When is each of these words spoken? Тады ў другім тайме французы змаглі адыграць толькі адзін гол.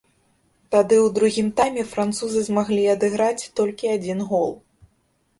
Тады 0.75 0.95
ў 1.01 1.07
другім 1.17 1.47
тайме 1.59 1.83
французы 1.91 2.41
змаглі 2.47 2.85
адыграць 2.93 3.49
толькі 3.61 3.91
адзін 3.97 4.19
гол. 4.31 4.49